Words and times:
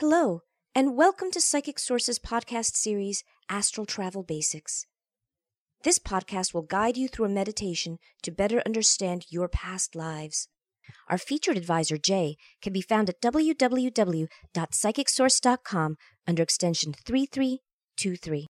Hello, 0.00 0.42
and 0.74 0.94
welcome 0.94 1.30
to 1.30 1.40
Psychic 1.40 1.78
Source's 1.78 2.18
podcast 2.18 2.76
series, 2.76 3.24
Astral 3.48 3.86
Travel 3.86 4.22
Basics. 4.22 4.84
This 5.84 5.98
podcast 5.98 6.52
will 6.52 6.60
guide 6.60 6.98
you 6.98 7.08
through 7.08 7.24
a 7.24 7.30
meditation 7.30 7.96
to 8.22 8.30
better 8.30 8.62
understand 8.66 9.24
your 9.30 9.48
past 9.48 9.96
lives. 9.96 10.48
Our 11.08 11.16
featured 11.16 11.56
advisor, 11.56 11.96
Jae, 11.96 12.34
can 12.60 12.74
be 12.74 12.82
found 12.82 13.08
at 13.08 13.22
www.psychicsource.com 13.22 15.96
under 16.28 16.42
extension 16.42 16.92
3323. 16.92 18.46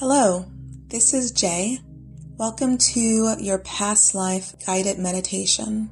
Hello, 0.00 0.46
this 0.90 1.12
is 1.12 1.32
Jae. 1.32 1.80
Welcome 2.38 2.78
to 2.78 3.36
your 3.38 3.58
past 3.58 4.14
life 4.14 4.54
guided 4.64 4.98
meditation. 4.98 5.90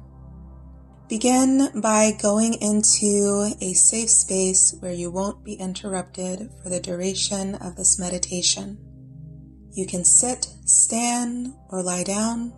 Begin 1.07 1.69
by 1.81 2.13
going 2.19 2.55
into 2.55 3.51
a 3.61 3.73
safe 3.73 4.09
space 4.09 4.75
where 4.79 4.91
you 4.91 5.11
won't 5.11 5.45
be 5.45 5.53
interrupted 5.53 6.49
for 6.63 6.69
the 6.69 6.79
duration 6.79 7.53
of 7.55 7.75
this 7.75 7.99
meditation. 7.99 8.79
You 9.71 9.85
can 9.85 10.03
sit, 10.03 10.47
stand, 10.65 11.53
or 11.69 11.83
lie 11.83 12.03
down. 12.03 12.53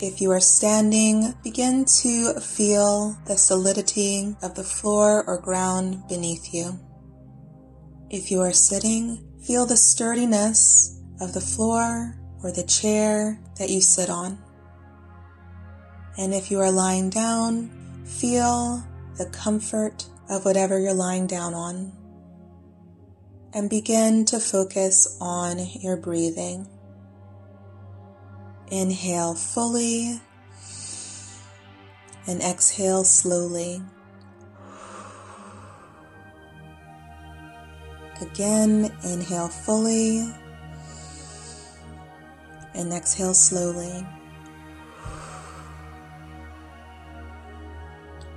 If 0.00 0.20
you 0.20 0.32
are 0.32 0.40
standing, 0.40 1.34
begin 1.44 1.84
to 2.02 2.40
feel 2.40 3.16
the 3.28 3.38
solidity 3.38 4.34
of 4.42 4.56
the 4.56 4.64
floor 4.64 5.22
or 5.28 5.40
ground 5.40 6.02
beneath 6.08 6.52
you. 6.52 6.80
If 8.10 8.32
you 8.32 8.40
are 8.40 8.52
sitting, 8.52 9.24
feel 9.46 9.66
the 9.66 9.76
sturdiness 9.76 10.93
of 11.20 11.32
the 11.32 11.40
floor 11.40 12.16
or 12.42 12.52
the 12.52 12.62
chair 12.62 13.38
that 13.58 13.70
you 13.70 13.80
sit 13.80 14.10
on. 14.10 14.38
And 16.16 16.34
if 16.34 16.50
you 16.50 16.60
are 16.60 16.70
lying 16.70 17.10
down, 17.10 17.70
feel 18.04 18.84
the 19.16 19.26
comfort 19.26 20.06
of 20.28 20.44
whatever 20.44 20.78
you're 20.78 20.94
lying 20.94 21.26
down 21.26 21.54
on. 21.54 21.92
And 23.52 23.70
begin 23.70 24.24
to 24.26 24.40
focus 24.40 25.16
on 25.20 25.58
your 25.80 25.96
breathing. 25.96 26.68
Inhale 28.70 29.34
fully 29.34 30.20
and 32.26 32.42
exhale 32.42 33.04
slowly. 33.04 33.82
Again, 38.20 38.92
inhale 39.04 39.48
fully 39.48 40.32
and 42.74 42.92
exhale 42.92 43.34
slowly. 43.34 44.06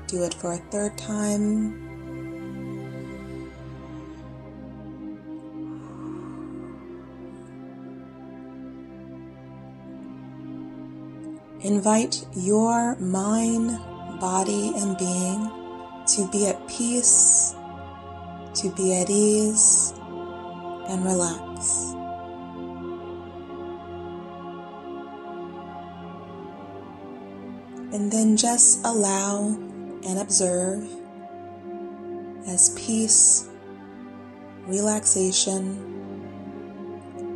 Do 0.08 0.24
it 0.24 0.34
for 0.36 0.54
a 0.54 0.58
third 0.58 0.98
time. 0.98 1.88
Invite 11.62 12.26
your 12.34 12.96
mind, 12.98 13.78
body, 14.22 14.72
and 14.78 14.98
being 14.98 15.52
to 16.16 16.30
be 16.32 16.48
at 16.48 16.66
peace, 16.70 17.54
to 18.56 18.72
be 18.78 18.96
at 19.02 19.10
ease, 19.10 19.94
and 20.88 21.04
relax. 21.04 21.87
And 27.94 28.12
then 28.12 28.36
just 28.38 28.86
allow 28.86 29.48
and 29.48 30.20
observe 30.20 30.88
as 32.48 32.70
peace, 32.78 33.50
relaxation, 34.67 35.84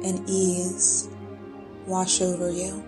and 0.04 0.30
ease 0.30 1.10
wash 1.86 2.22
over 2.22 2.52
you. 2.52 2.84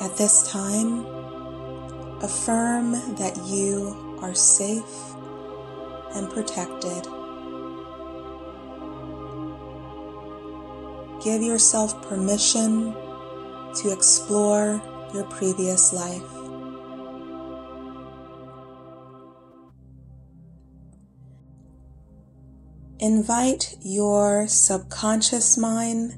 At 0.00 0.16
this 0.16 0.42
time, 0.50 1.06
affirm 2.22 2.92
that 3.16 3.36
you 3.46 4.11
are 4.22 4.34
safe 4.34 5.14
and 6.14 6.30
protected. 6.30 7.06
Give 11.22 11.42
yourself 11.42 12.00
permission 12.08 12.94
to 13.76 13.92
explore 13.92 14.80
your 15.12 15.24
previous 15.24 15.92
life. 15.92 16.22
Invite 22.98 23.76
your 23.82 24.46
subconscious 24.46 25.58
mind 25.58 26.14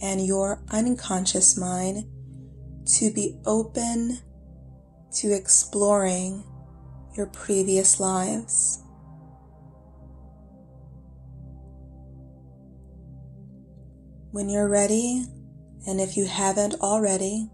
and 0.00 0.26
your 0.26 0.62
unconscious 0.70 1.58
mind 1.58 2.04
to 2.86 3.12
be 3.12 3.38
open 3.44 4.18
to 5.12 5.32
exploring 5.32 6.42
your 7.16 7.26
previous 7.26 8.00
lives. 8.00 8.82
When 14.30 14.48
you're 14.48 14.68
ready, 14.68 15.26
and 15.86 16.00
if 16.00 16.16
you 16.16 16.26
haven't 16.26 16.74
already, 16.80 17.50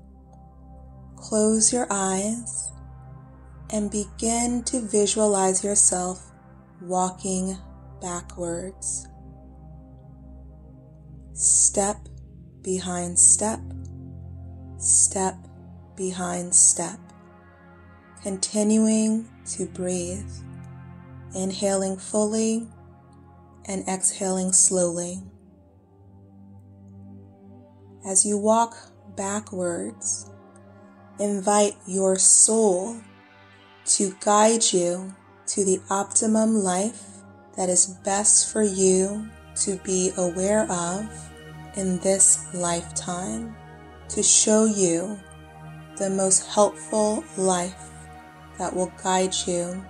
close 1.17 1.73
your 1.73 1.87
eyes 1.91 2.71
and 3.71 3.91
begin 3.91 4.63
to 4.65 4.81
visualize 4.81 5.65
yourself 5.65 6.31
walking 6.81 7.57
backwards. 8.01 9.09
Step 11.33 11.97
behind 12.63 13.19
step, 13.19 13.61
step 14.79 15.37
behind 15.97 16.55
step 16.55 16.99
continuing 18.23 19.29
to 19.57 19.67
breathe, 19.67 20.31
inhaling 21.35 21.97
fully 21.97 22.67
and 23.67 23.87
exhaling 23.89 24.53
slowly. 24.53 25.23
As 28.07 28.25
you 28.25 28.39
walk 28.39 28.77
backwards, 29.17 30.31
invite 31.19 31.75
your 31.87 32.17
soul 32.17 32.97
to 33.85 34.15
guide 34.21 34.73
you 34.73 35.15
to 35.47 35.65
the 35.65 35.81
optimum 35.91 36.55
life 36.55 37.05
that 37.57 37.69
is 37.69 37.87
best 38.05 38.53
for 38.53 38.63
you 38.63 39.29
to 39.57 39.77
be 39.79 40.13
aware 40.17 40.71
of 40.71 41.07
in 41.77 41.99
this 41.99 42.47
lifetime, 42.55 43.57
to 44.09 44.23
show 44.23 44.65
you 44.65 45.19
the 45.97 46.09
most 46.09 46.47
helpful 46.47 47.25
life 47.37 47.91
that 48.59 48.75
will 48.75 48.93
guide 49.03 49.35
you 49.47 49.85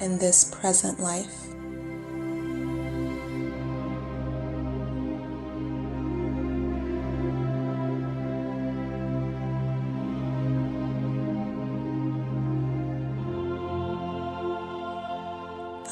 in 0.00 0.18
this 0.18 0.44
present 0.44 0.98
life. 0.98 1.46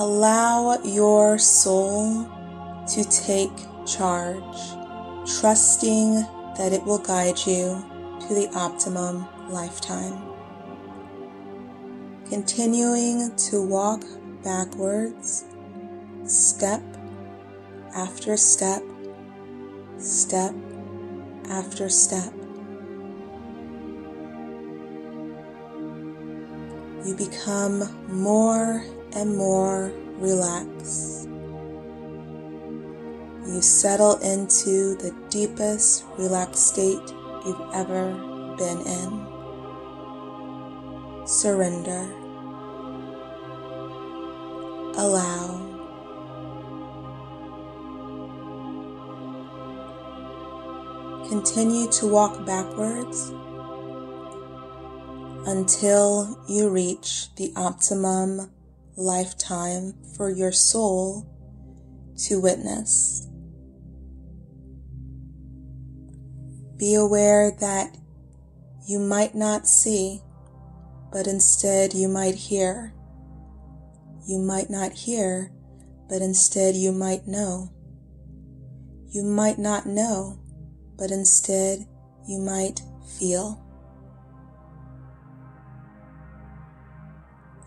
Allow 0.00 0.79
your 0.85 1.38
soul 1.38 2.25
to 2.87 3.05
take 3.05 3.50
charge, 3.85 4.43
trusting 5.41 6.15
that 6.56 6.73
it 6.73 6.85
will 6.85 6.99
guide 6.99 7.38
you 7.47 7.85
to 8.21 8.35
the 8.35 8.49
optimum 8.55 9.27
lifetime 9.50 10.28
continuing 12.29 13.35
to 13.37 13.63
walk 13.63 14.05
backwards, 14.45 15.45
step 16.25 16.83
after 17.95 18.37
step, 18.37 18.83
step 19.99 20.55
after 21.49 21.89
step. 21.89 22.33
You 27.05 27.15
become 27.17 27.89
more 28.09 28.85
and 29.15 29.37
more 29.37 29.91
relaxed. 30.19 31.29
You 33.47 33.63
settle 33.63 34.17
into 34.17 34.97
the 34.97 35.15
deepest 35.31 36.05
relaxed 36.19 36.67
state 36.67 37.01
you've 37.47 37.71
ever 37.73 38.13
been 38.59 38.81
in. 38.83 39.28
Surrender. 41.29 42.11
Allow. 44.97 45.61
Continue 51.29 51.93
to 51.93 52.07
walk 52.07 52.47
backwards 52.47 53.29
until 55.47 56.43
you 56.49 56.71
reach 56.71 57.35
the 57.37 57.53
optimum 57.57 58.51
lifetime 58.97 59.93
for 60.17 60.31
your 60.31 60.51
soul 60.51 61.27
to 62.17 62.41
witness. 62.41 63.29
Be 66.79 66.95
aware 66.95 67.51
that 67.61 67.99
you 68.89 68.99
might 68.99 69.35
not 69.35 69.67
see, 69.69 70.23
but 71.10 71.26
instead 71.26 71.94
you 71.94 72.08
might 72.08 72.34
hear. 72.34 72.94
You 74.26 74.38
might 74.38 74.69
not 74.69 74.93
hear, 74.93 75.52
but 76.08 76.20
instead 76.20 76.75
you 76.75 76.93
might 76.93 77.26
know. 77.26 77.70
You 79.10 79.22
might 79.22 79.58
not 79.58 79.87
know, 79.87 80.38
but 80.99 81.10
instead 81.10 81.87
you 82.26 82.38
might 82.38 82.82
feel. 83.19 83.64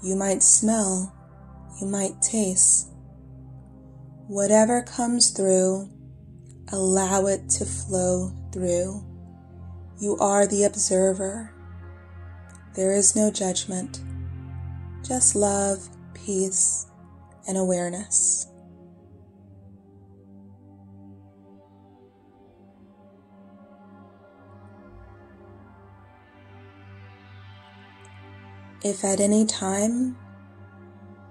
You 0.03 0.15
might 0.15 0.43
smell, 0.43 1.13
you 1.79 1.87
might 1.87 2.21
taste. 2.21 2.89
Whatever 4.27 4.83
comes 4.83 5.31
through, 5.31 5.89
allow 6.71 7.25
it 7.25 7.49
to 7.49 7.65
flow 7.65 8.31
through. 8.53 9.03
You 9.99 10.17
are 10.17 10.47
the 10.47 10.63
observer. 10.63 11.53
There 12.73 12.93
is 12.93 13.17
no 13.17 13.29
judgment, 13.29 13.99
just 15.03 15.35
love, 15.35 15.89
peace, 16.13 16.87
and 17.45 17.57
awareness. 17.57 18.47
If 28.83 29.03
at 29.03 29.19
any 29.19 29.45
time 29.45 30.17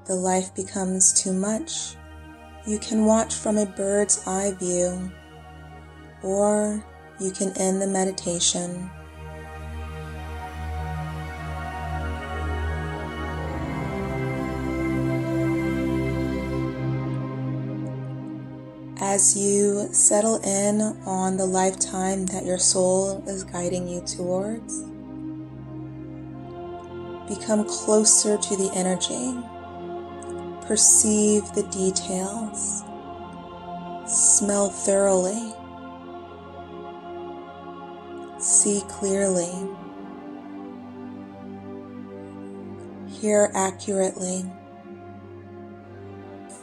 the 0.04 0.14
life 0.14 0.54
becomes 0.54 1.12
too 1.12 1.32
much, 1.32 1.96
you 2.66 2.78
can 2.78 3.06
watch 3.06 3.34
from 3.34 3.56
a 3.56 3.64
bird's 3.64 4.22
eye 4.26 4.52
view, 4.58 5.10
or 6.22 6.84
you 7.18 7.30
can 7.30 7.56
end 7.56 7.80
the 7.80 7.86
meditation. 7.86 8.90
As 19.10 19.36
you 19.36 19.92
settle 19.92 20.36
in 20.44 20.80
on 21.04 21.36
the 21.36 21.44
lifetime 21.44 22.26
that 22.26 22.44
your 22.44 22.58
soul 22.58 23.24
is 23.26 23.42
guiding 23.42 23.88
you 23.88 24.02
towards, 24.02 24.84
Become 27.30 27.64
closer 27.64 28.36
to 28.36 28.56
the 28.56 28.70
energy. 28.72 29.34
Perceive 30.66 31.42
the 31.54 31.62
details. 31.70 32.82
Smell 34.06 34.68
thoroughly. 34.68 35.54
See 38.40 38.82
clearly. 38.88 39.52
Hear 43.08 43.50
accurately. 43.54 44.44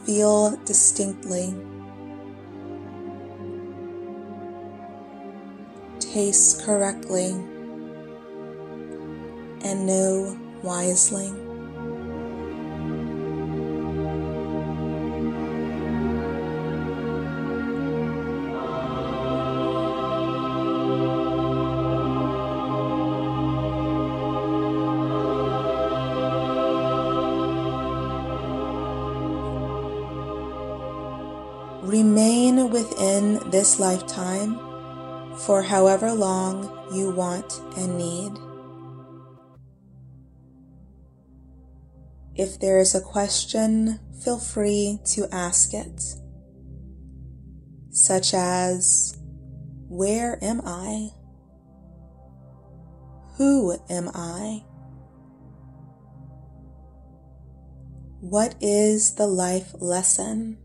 Feel 0.04 0.56
distinctly. 0.64 1.54
Taste 6.12 6.62
correctly. 6.62 7.32
And 9.62 9.86
know 9.86 10.38
wisely. 10.62 11.30
Remain 31.82 32.70
within 32.70 33.50
this 33.50 33.78
lifetime 33.78 34.67
for 35.46 35.62
however 35.62 36.12
long 36.12 36.64
you 36.92 37.10
want 37.10 37.60
and 37.76 37.96
need. 37.96 38.32
If 42.34 42.60
there 42.60 42.78
is 42.78 42.94
a 42.94 43.00
question, 43.00 43.98
feel 44.22 44.38
free 44.38 45.00
to 45.06 45.26
ask 45.32 45.74
it, 45.74 46.02
such 47.90 48.32
as, 48.32 49.16
Where 49.88 50.38
am 50.42 50.60
I? 50.64 51.10
Who 53.38 53.76
am 53.90 54.10
I? 54.14 54.64
What 58.20 58.54
is 58.60 59.14
the 59.14 59.26
life 59.26 59.74
lesson? 59.80 60.58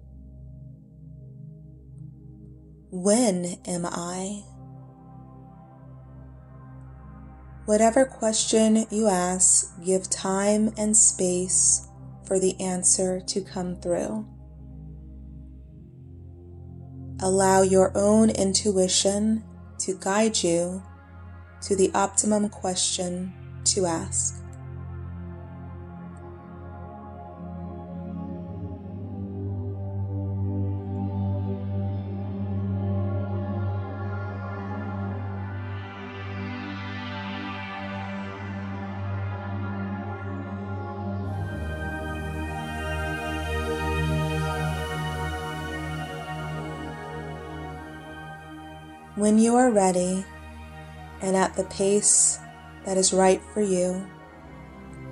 When 2.89 3.57
am 3.65 3.85
I? 3.85 4.43
Whatever 7.65 8.03
question 8.03 8.85
you 8.89 9.07
ask, 9.07 9.71
give 9.81 10.09
time 10.09 10.73
and 10.77 10.95
space 10.95 11.87
for 12.25 12.37
the 12.37 12.59
answer 12.59 13.21
to 13.21 13.41
come 13.41 13.77
through. 13.77 14.27
Allow 17.21 17.61
your 17.61 17.93
own 17.95 18.29
intuition 18.29 19.45
to 19.79 19.97
guide 19.97 20.43
you 20.43 20.83
to 21.61 21.75
the 21.77 21.89
optimum 21.93 22.49
question 22.49 23.31
to 23.63 23.85
ask. 23.85 24.42
When 49.15 49.37
you 49.37 49.55
are 49.57 49.69
ready 49.69 50.25
and 51.21 51.35
at 51.35 51.55
the 51.55 51.65
pace 51.65 52.39
that 52.83 52.97
is 52.97 53.13
right 53.13 53.39
for 53.53 53.61
you, 53.61 54.07